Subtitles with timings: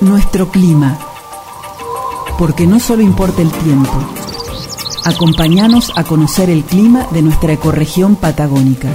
[0.00, 0.98] Nuestro clima.
[2.38, 3.92] Porque no solo importa el tiempo.
[5.04, 8.88] Acompáñanos a conocer el clima de nuestra ecorregión patagónica.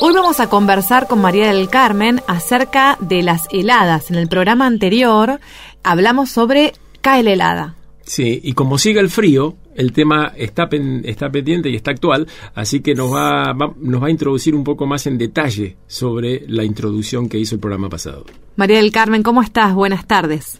[0.00, 4.08] Hoy vamos a conversar con María del Carmen acerca de las heladas.
[4.08, 5.40] En el programa anterior
[5.82, 7.74] hablamos sobre cae la helada.
[8.04, 10.68] Sí, y como sigue el frío, el tema está,
[11.04, 14.86] está pendiente y está actual, así que nos va, nos va a introducir un poco
[14.86, 18.24] más en detalle sobre la introducción que hizo el programa pasado.
[18.56, 19.74] María del Carmen, ¿cómo estás?
[19.74, 20.58] Buenas tardes.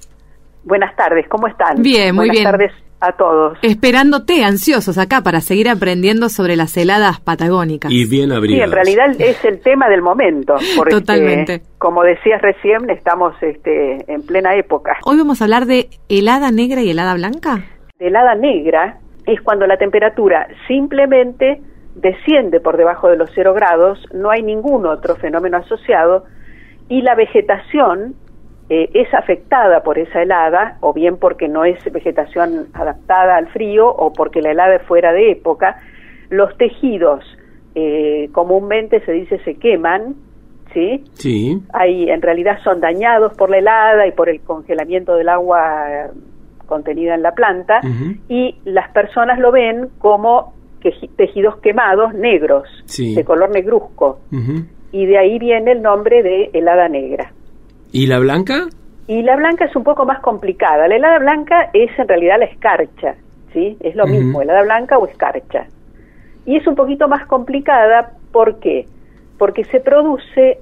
[0.64, 1.82] Buenas tardes, ¿cómo están?
[1.82, 2.44] Bien, muy bien.
[2.44, 3.58] Buenas tardes a todos.
[3.62, 7.90] Esperándote, ansiosos acá para seguir aprendiendo sobre las heladas patagónicas.
[7.92, 8.64] Y bien abrigados.
[8.64, 10.56] Sí, en realidad es el tema del momento.
[10.76, 11.62] Porque, Totalmente.
[11.78, 14.96] Como decías recién, estamos este, en plena época.
[15.04, 17.64] Hoy vamos a hablar de helada negra y helada blanca.
[17.98, 21.60] De helada negra es cuando la temperatura simplemente
[21.94, 26.24] desciende por debajo de los cero grados, no hay ningún otro fenómeno asociado
[26.88, 28.14] y la vegetación
[28.68, 33.88] eh, es afectada por esa helada, o bien porque no es vegetación adaptada al frío
[33.88, 35.80] o porque la helada es fuera de época,
[36.30, 37.24] los tejidos
[37.74, 40.16] eh, comúnmente se dice se queman,
[40.72, 41.04] ¿sí?
[41.14, 41.62] Sí.
[41.72, 46.10] Hay, en realidad son dañados por la helada y por el congelamiento del agua
[46.66, 47.80] contenida en la planta
[48.28, 50.54] y las personas lo ven como
[51.16, 54.20] tejidos quemados negros, de color negruzco.
[54.92, 57.32] Y de ahí viene el nombre de helada negra.
[57.92, 58.66] ¿Y la blanca?
[59.08, 60.88] Y la blanca es un poco más complicada.
[60.88, 63.14] La helada blanca es en realidad la escarcha,
[63.52, 63.76] ¿sí?
[63.80, 65.66] Es lo mismo, helada blanca o escarcha.
[66.44, 68.86] Y es un poquito más complicada, ¿por qué?
[69.38, 70.58] Porque se produce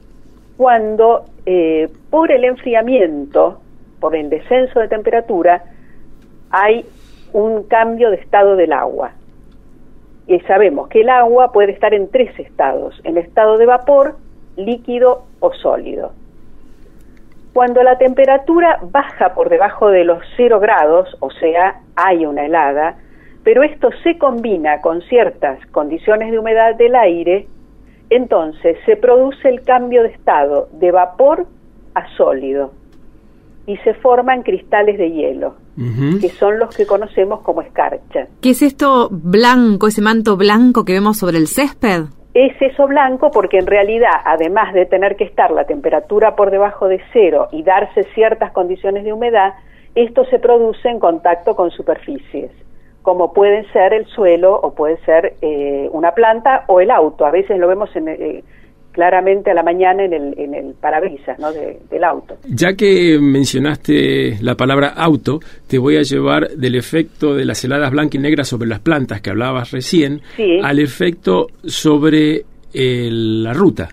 [0.57, 3.61] cuando eh, por el enfriamiento,
[4.01, 5.63] por el descenso de temperatura,
[6.51, 6.87] hay
[7.33, 9.13] un cambio de estado del agua.
[10.27, 14.17] Y sabemos que el agua puede estar en tres estados, en estado de vapor,
[14.57, 16.13] líquido o sólido.
[17.53, 22.97] Cuando la temperatura baja por debajo de los cero grados, o sea, hay una helada,
[23.43, 27.47] pero esto se combina con ciertas condiciones de humedad del aire,
[28.11, 31.47] entonces se produce el cambio de estado de vapor
[31.95, 32.73] a sólido
[33.67, 35.55] y se forman cristales de hielo,
[36.21, 38.27] que son los que conocemos como escarcha.
[38.41, 42.05] ¿Qué es esto blanco, ese manto blanco que vemos sobre el césped?
[42.35, 46.89] Es eso blanco porque en realidad, además de tener que estar la temperatura por debajo
[46.89, 49.55] de cero y darse ciertas condiciones de humedad,
[49.95, 52.51] esto se produce en contacto con superficies,
[53.03, 57.25] como pueden ser el suelo o puede ser eh, una planta o el auto.
[57.25, 58.09] A veces lo vemos en...
[58.09, 58.45] Eh,
[58.95, 61.53] claramente a la mañana en el, en el parabrisas ¿no?
[61.53, 62.37] del auto.
[62.49, 67.91] Ya que mencionaste la palabra auto, te voy a llevar del efecto de las heladas
[67.91, 70.23] blancas y negras sobre las plantas que hablabas recién
[70.63, 73.89] al efecto sobre la ruta.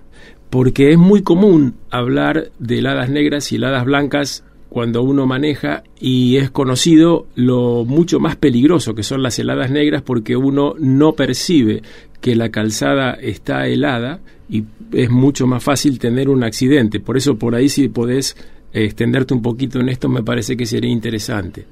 [0.51, 6.37] Porque es muy común hablar de heladas negras y heladas blancas cuando uno maneja y
[6.37, 11.81] es conocido lo mucho más peligroso que son las heladas negras porque uno no percibe
[12.21, 16.99] que la calzada está helada y es mucho más fácil tener un accidente.
[16.99, 18.35] Por eso por ahí si podés
[18.73, 21.65] eh, extenderte un poquito en esto me parece que sería interesante.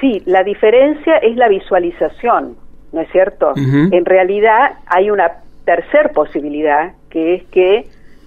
[0.00, 2.56] Sí, la diferencia es la visualización,
[2.92, 3.52] ¿no es cierto?
[3.56, 5.28] En realidad hay una
[5.64, 7.86] tercer posibilidad que es que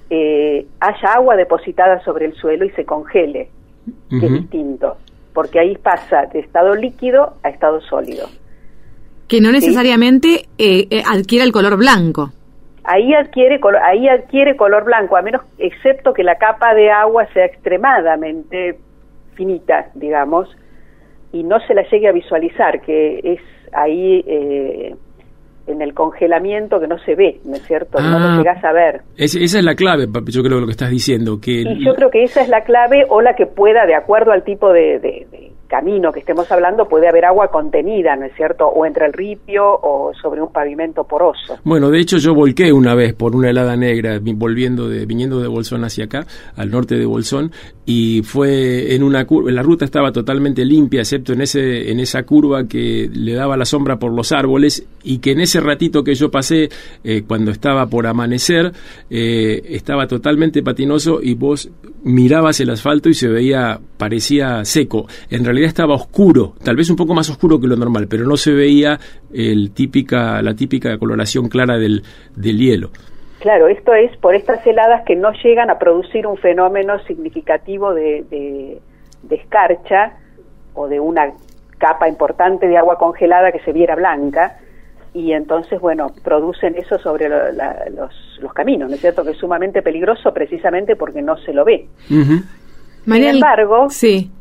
[0.10, 3.50] eh, haya agua depositada sobre el suelo y se congele,
[4.10, 4.98] que es distinto,
[5.34, 8.28] porque ahí pasa de estado líquido a estado sólido.
[9.32, 12.32] Que no necesariamente eh, adquiere el color blanco
[12.84, 17.26] ahí adquiere color, ahí adquiere color blanco, a menos excepto que la capa de agua
[17.34, 18.78] sea extremadamente
[19.36, 20.50] finita, digamos,
[21.32, 23.40] y no se la llegue a visualizar, que es
[23.72, 24.96] ahí eh,
[25.68, 28.02] en el congelamiento que no se ve, ¿no es cierto?
[28.02, 28.38] no lo ah.
[28.38, 29.02] llegas a ver.
[29.16, 31.40] esa es la clave, yo creo, lo que estás diciendo.
[31.40, 34.32] Que y yo creo que esa es la clave o la que pueda, de acuerdo
[34.32, 38.68] al tipo de camino que estemos hablando puede haber agua contenida, ¿no es cierto?
[38.68, 41.58] O entre el ripio o sobre un pavimento poroso.
[41.64, 45.48] Bueno, de hecho yo volqué una vez por una helada negra volviendo de viniendo de
[45.48, 46.26] Bolsón hacia acá,
[46.58, 47.52] al norte de Bolsón
[47.86, 52.24] y fue en una curva, la ruta estaba totalmente limpia excepto en ese en esa
[52.24, 56.16] curva que le daba la sombra por los árboles y que en ese ratito que
[56.16, 56.70] yo pasé
[57.04, 58.72] eh, cuando estaba por amanecer
[59.10, 61.70] eh, estaba totalmente patinoso y vos
[62.04, 65.06] mirabas el asfalto y se veía parecía seco.
[65.30, 68.38] En realidad estaba oscuro, tal vez un poco más oscuro que lo normal, pero no
[68.38, 69.00] se veía
[69.34, 72.04] el típica, la típica coloración clara del,
[72.36, 72.92] del hielo.
[73.42, 78.24] Claro, esto es por estas heladas que no llegan a producir un fenómeno significativo de,
[78.30, 80.14] de, escarcha
[80.76, 81.34] o de una
[81.80, 84.60] capa importante de agua congelada que se viera blanca,
[85.14, 89.24] y entonces, bueno, producen eso sobre los, los, caminos, ¿no es cierto?
[89.24, 91.88] Que es sumamente peligroso precisamente porque no se lo ve.
[92.08, 94.32] Sin embargo, sí.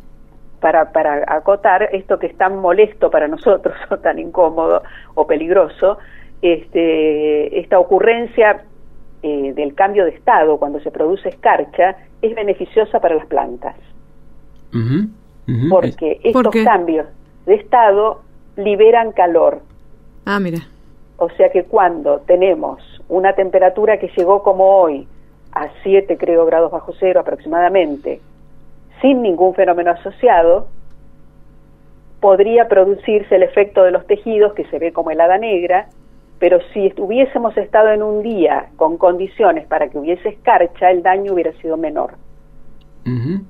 [0.60, 4.82] para, para acotar esto que es tan molesto para nosotros o tan incómodo
[5.14, 5.98] o peligroso,
[6.40, 8.62] este, esta ocurrencia
[9.22, 13.76] eh, del cambio de estado cuando se produce escarcha es beneficiosa para las plantas.
[15.68, 17.06] Porque estos cambios
[17.44, 18.22] de estado
[18.56, 19.62] liberan calor.
[20.24, 20.58] Ah, mira.
[21.16, 25.06] O sea que cuando tenemos una temperatura que llegó como hoy
[25.52, 28.20] a 7, creo, grados bajo cero aproximadamente,
[29.02, 30.68] sin ningún fenómeno asociado,
[32.20, 35.88] podría producirse el efecto de los tejidos que se ve como helada negra,
[36.38, 41.34] pero si hubiésemos estado en un día con condiciones para que hubiese escarcha, el daño
[41.34, 42.14] hubiera sido menor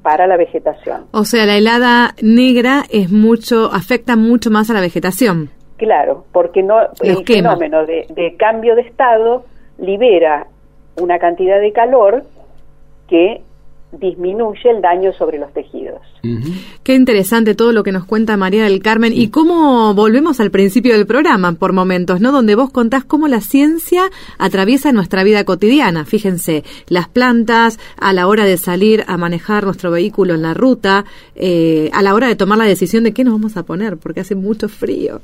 [0.03, 1.07] para la vegetación.
[1.11, 5.51] O sea, la helada negra es mucho, afecta mucho más a la vegetación.
[5.81, 9.47] Claro, porque no el fenómeno de, de cambio de estado
[9.79, 10.47] libera
[11.01, 12.23] una cantidad de calor
[13.09, 13.41] que
[13.91, 16.03] disminuye el daño sobre los tejidos.
[16.83, 20.93] Qué interesante todo lo que nos cuenta María del Carmen y cómo volvemos al principio
[20.95, 22.33] del programa por momentos, ¿no?
[22.33, 26.05] Donde vos contás cómo la ciencia atraviesa nuestra vida cotidiana.
[26.05, 31.05] Fíjense, las plantas a la hora de salir a manejar nuestro vehículo en la ruta,
[31.35, 34.21] eh, a la hora de tomar la decisión de qué nos vamos a poner, porque
[34.21, 35.21] hace mucho frío.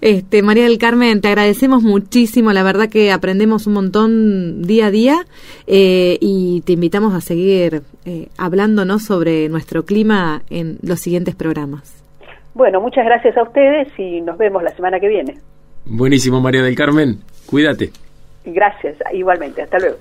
[0.00, 4.90] Este, María del Carmen, te agradecemos muchísimo, la verdad que aprendemos un montón día a
[4.90, 5.26] día
[5.66, 12.02] eh, y te invitamos a seguir eh, hablándonos sobre nuestro clima en los siguientes programas.
[12.54, 15.38] Bueno, muchas gracias a ustedes y nos vemos la semana que viene.
[15.84, 17.18] Buenísimo, María del Carmen.
[17.46, 17.90] Cuídate.
[18.44, 19.62] Gracias, igualmente.
[19.62, 19.96] Hasta luego.